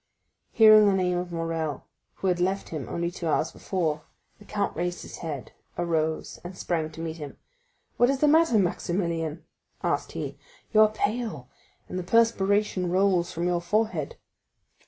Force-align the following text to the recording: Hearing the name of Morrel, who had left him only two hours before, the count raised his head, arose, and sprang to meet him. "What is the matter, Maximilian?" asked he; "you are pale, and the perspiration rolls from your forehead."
Hearing 0.51 0.87
the 0.87 0.93
name 0.93 1.19
of 1.19 1.31
Morrel, 1.31 1.85
who 2.15 2.27
had 2.27 2.39
left 2.39 2.69
him 2.69 2.89
only 2.89 3.11
two 3.11 3.27
hours 3.27 3.51
before, 3.51 4.01
the 4.39 4.45
count 4.45 4.75
raised 4.75 5.03
his 5.03 5.17
head, 5.17 5.51
arose, 5.77 6.39
and 6.43 6.57
sprang 6.57 6.89
to 6.93 7.01
meet 7.01 7.17
him. 7.17 7.37
"What 7.97 8.09
is 8.09 8.17
the 8.17 8.27
matter, 8.27 8.57
Maximilian?" 8.57 9.45
asked 9.83 10.13
he; 10.13 10.39
"you 10.73 10.81
are 10.81 10.89
pale, 10.89 11.49
and 11.87 11.99
the 11.99 12.03
perspiration 12.03 12.89
rolls 12.89 13.31
from 13.31 13.45
your 13.45 13.61
forehead." 13.61 14.15